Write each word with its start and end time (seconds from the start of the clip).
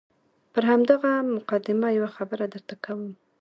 پر 0.53 0.63
همدغه 0.71 1.11
مقدمه 1.35 1.87
یوه 1.97 2.09
خبره 2.17 2.45
درته 2.53 2.75
کوم. 2.83 3.01